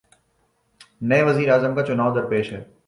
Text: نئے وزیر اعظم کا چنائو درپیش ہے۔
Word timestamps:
نئے 1.01 1.21
وزیر 1.23 1.49
اعظم 1.51 1.75
کا 1.75 1.81
چنائو 1.85 2.13
درپیش 2.13 2.51
ہے۔ 2.53 2.63